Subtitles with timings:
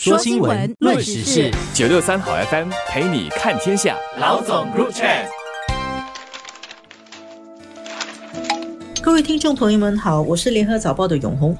[0.00, 3.96] 说新闻，论时事，九六三好 FM 陪你看天下。
[4.20, 5.26] 老总 Group Chat，
[9.02, 11.58] 各位听众朋友们好，我是联合早报的永红，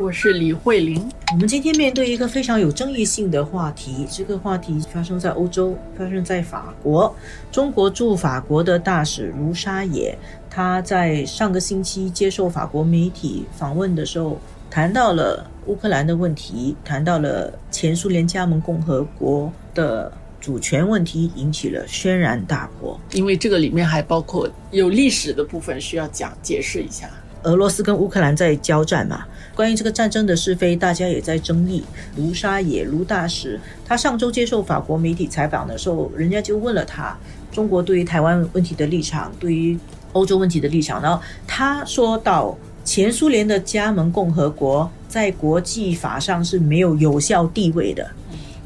[0.00, 1.04] 我是李慧玲。
[1.32, 7.12] 我们今天面对一个非常有争议性的话题，这个话题发生在欧洲，发生在法国。
[7.50, 10.16] 中国驻法国的大使卢沙野，
[10.48, 14.38] 他在上个星期接受法国媒体访问的时候，
[14.74, 15.48] 谈到了。
[15.66, 23.00] 乌克兰的问题谈到了前苏联加盟共和国的主权问题，引起了轩然大波。
[23.12, 27.08] 因为这个里面还包括有历史的部分需要讲解释一下。
[27.44, 29.24] 俄罗斯跟乌克兰在交战嘛，
[29.54, 31.82] 关于这个战争的是非，大家也在争议。
[32.16, 37.16] 卢沙野卢大使他上周接受法国媒体采访的时候，人家就问了他
[37.50, 39.78] 中国对于台湾问题的立场，对于
[40.12, 42.54] 欧洲问题的立场，然后他说到。
[42.84, 48.06] 前苏联的加盟共和国在国际法上是没有有效地位的。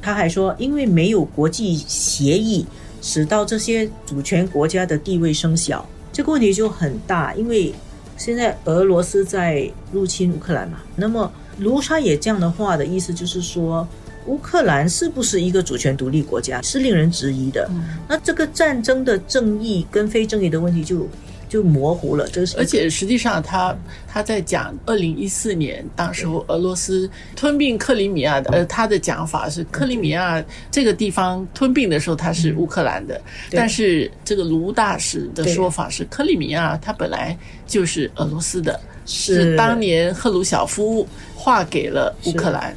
[0.03, 2.67] 他还说，因为没有国际协议，
[3.01, 7.33] 使到这些主权国家的地位生小，这个问题就很大。
[7.35, 7.73] 因为
[8.17, 13.87] 现在俄罗斯在入侵乌克兰嘛，那么卢沙也这样的话的意思就是说，
[14.27, 17.71] 乌克兰是不是一个主权独立国家，是令人质疑的。
[18.09, 21.07] 那这个战争的正义跟非正义的问题就。
[21.49, 23.75] 就模糊了，这是而且实际上，他
[24.07, 39.57] 他在讲二零一四年，当时候俄罗斯吞并克里米亚的，呃，他的讲法是克里米亚这个地方吞并的时候，他是乌克兰的，但是这个卢大使的说法是克里米亚它本来就是俄罗斯的，是。
[39.57, 42.77] 当年赫鲁晓夫划给了乌克兰，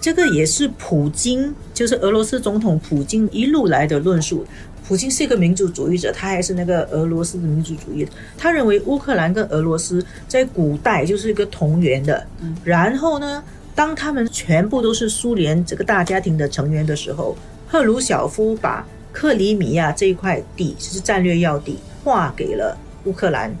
[0.00, 4.46] 这个也是普京，就是俄罗斯总统普京一路来的论述。
[4.88, 8.08] 普京是一个民族主义者，他还是那个俄罗斯的民族主义。
[8.38, 12.26] 他认为乌克兰跟俄罗斯在古代就是一个同源的。
[12.64, 13.44] 然后呢，
[13.74, 17.36] 当他们全部都是苏联这个大家庭的成员的时候，
[17.68, 23.54] 赫鲁晓夫把克里米亚这一块地就，是战略要地，划给了乌克兰。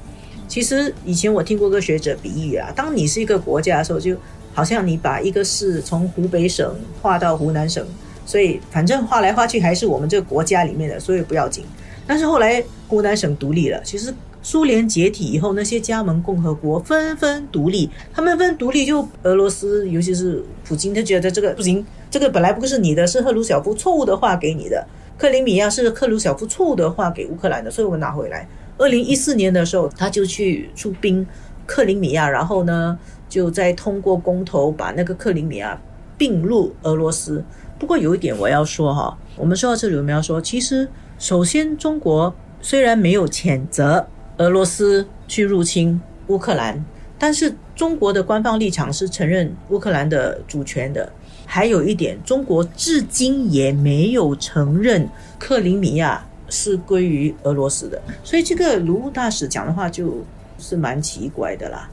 [0.48, 4.16] 其实以前我听过个学者比喻啊，当你是一个国家的时候，就
[4.54, 7.86] 好像你把一个市从湖北省划到湖南省。
[8.28, 11.64] 所以反正画来画去还是我们这个国家里面的，所以不要紧。
[12.06, 14.12] 但是后来湖南省独立了，其实
[14.42, 24.86] 苏联解体以后，那些加盟共和国纷纷独立，他们纷独立，就俄罗斯，尤其是普京，他觉得这个不行，这个本来不是你的，是赫鲁晓夫错误的划给你的。
[25.16, 28.46] 克里米亚是赫鲁晓夫错误的划给乌克兰的，所以我拿回来。
[28.76, 31.26] 二零一四年的时候，他就去出兵
[31.64, 35.80] 克里米亚，然后呢，就再通过公投把那个克里米亚
[36.18, 37.42] 并入俄罗斯。
[37.78, 40.86] 不过有一点我要说哈，我们说到这里我们要说，其实
[41.18, 44.04] 首先中国虽然没有谴责
[44.38, 46.84] 俄罗斯去入侵乌克兰，
[47.18, 51.10] 但是中国的官方立场是承认乌克兰的主权的。
[51.46, 55.08] 还有一点，中国至今也没有承认
[55.38, 57.98] 克里米亚是归于俄罗斯的。
[58.22, 60.22] 所以这个卢大使讲的话就
[60.58, 61.88] 是蛮奇怪的啦。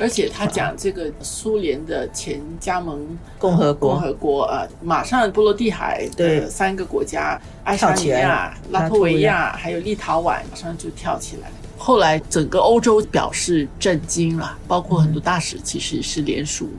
[0.00, 3.06] 而且他讲这个苏联的前加盟
[3.38, 11.50] 共和国，共和国啊，马上波罗的海的三个国家，爱沙尼亚、拉脱维亚还有立陶宛，马上就跳起来。
[11.76, 16.70] 后来整个欧洲表示震惊了，包括很多大使其实是联署，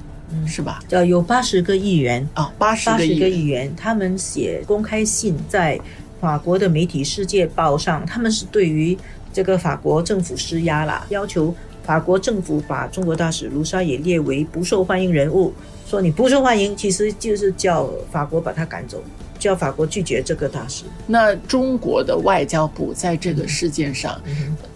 [0.46, 0.84] 是吧？
[0.88, 2.28] 叫，有八十个议员。
[2.34, 5.80] 啊，八十个议员，他们写公开信在
[6.20, 8.98] 法国的媒体《世界报》上，他们是对于
[9.32, 11.56] 这个法国政府施压了，要求。
[11.86, 15.54] 法国政府把中国大使卢沙也列为不受欢迎人物，
[15.86, 19.04] 说你不受欢迎，其实就是叫法国把他赶走，
[19.38, 20.84] 叫法国拒绝这个大使。
[21.06, 24.20] 那中国的外交部在这个事件上，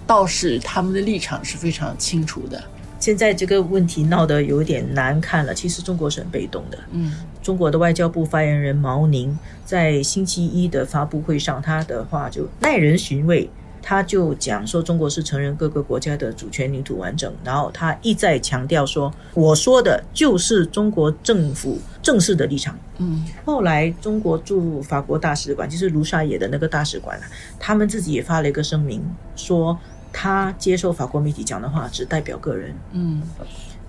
[0.06, 2.64] 倒是他们的立场是非常清楚的。
[3.00, 6.78] 现在这个问题闹得有点难看了，其实中国是很被动的。
[6.92, 13.50] 嗯，中国的外交部发言人毛宁在星期一的发布会上，他的话就耐人寻味。
[13.90, 22.78] 他就讲说，中国是承认各个国家的主权领土完整，然后他一再强调说，我说的就是中国政府正式的立场。
[23.00, 27.20] 嗯，后来中国驻法国大使馆，就是卢沙野的那个大使馆
[27.60, 29.04] 他们自己也发了一个声明，
[29.36, 29.76] 说
[30.14, 33.24] 他接受法国媒体讲的话只代表个人，嗯，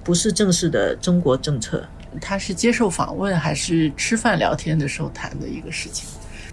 [0.02, 1.84] 不是正式的中国政策。
[2.22, 6.08] 他是接受访问还是吃饭聊天的时候谈的一个事情？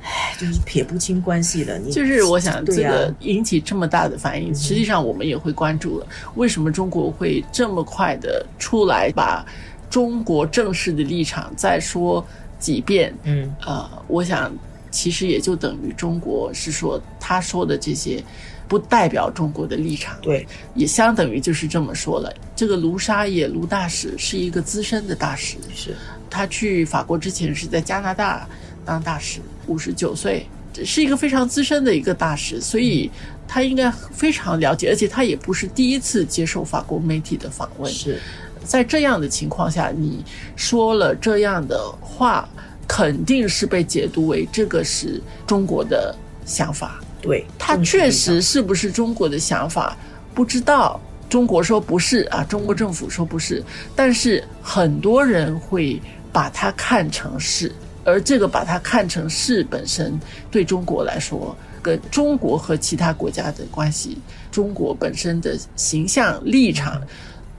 [0.10, 1.78] 唉，就是撇不清关系的。
[1.78, 6.08] 你就是我想这个引起这么大的反应，实际上我们也会关注了。
[6.36, 9.46] 为什么中国会这么快的出来把
[9.90, 12.26] 中国正式的立场再说
[12.58, 13.14] 几遍？
[13.24, 14.56] 嗯，呃，我想
[14.90, 18.24] 其实也就等于中国是说他说的这些
[18.66, 20.18] 不代表中国的立场。
[20.22, 22.34] 对，也相等于就是这么说了。
[22.56, 25.94] 这个卢沙野卢大使是一个资深的大使，是
[26.30, 28.48] 他去法国之前是在加拿大
[28.88, 30.48] 当大使，五十九岁，
[30.86, 33.12] 是一个非常资深的一个大使，所以
[33.46, 37.92] 他应该非常了解，而且他也不是第一次接受法国媒体的访问。
[37.92, 38.18] 是，
[38.64, 40.24] 在这样的情况下，你
[40.56, 42.48] 说了这样的话，
[42.88, 47.02] 肯定是被解读为这个是中国的想法。
[47.22, 49.98] 对，他确实是不是中国的想法，
[50.34, 51.00] 不知道。
[51.30, 53.62] 中国说不是啊，中国政府说不是，
[53.94, 56.02] 但是很多人会
[56.32, 57.70] 把它看成是，
[58.08, 60.18] 而这个把它看成是本身，
[60.50, 64.18] 对中国来说，跟中国和其他国家的关系，
[64.50, 67.02] 中国本身的形象立场，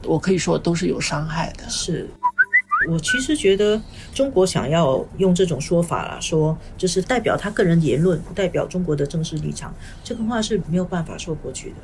[0.05, 1.69] 我可以说都是有伤害的。
[1.69, 2.09] 是。
[2.89, 3.79] 我其实觉得
[4.15, 11.77] 中国想要用这种说法啦，说就是代表他个人言论，不代表中国的正式立场，这个话是没有办法说过去的。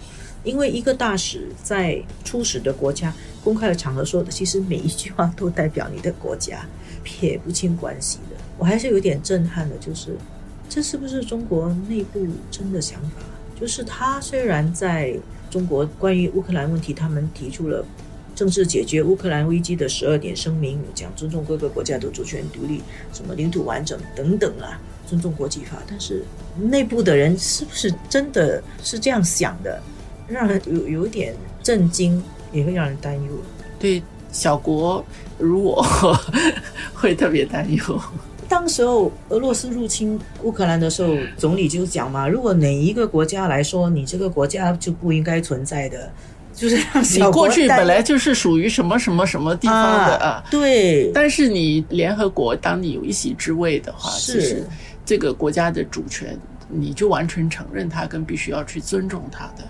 [0.43, 3.13] 因为一个大使在出使的国家
[3.43, 6.65] 公开的场合说的，其实每一句话都代表你的国家，
[7.03, 8.34] 撇不清关系的。
[8.59, 10.17] 我还是有点震撼的，就是
[10.69, 13.23] 这是不是中国内部真的想法？
[13.61, 15.15] 就是他虽然在
[15.51, 17.85] 中国关于乌克兰问题，他们提出了。
[18.37, 25.77] 正式解决乌克兰危机的十二点声明，讲尊重各个国家的主权独立、什么领土完整等等啊，尊重国际法。
[25.89, 26.25] 但是
[26.57, 29.81] 内部的人是不是真的是这样想的，
[30.27, 32.21] 让人有有点震惊，
[32.51, 33.31] 也会让人担忧。
[33.79, 34.03] 对
[34.33, 35.05] 小国
[35.39, 35.81] 如我，
[36.93, 38.01] 会特别担忧。
[38.49, 46.11] 当时候俄罗斯入侵乌克兰的时候，总理就讲嘛，如果哪一个国家来说，你这个国家就不应该存在的。
[46.55, 46.77] 就是
[47.19, 51.11] 你过去本来就是属于什么什么什么地方的啊，对。
[51.13, 54.65] 但是你联合国，当你有一席之位的话，是
[55.05, 56.39] 这个国家的主权，
[56.69, 59.65] 你就完全承认它，跟必须要去尊重它的。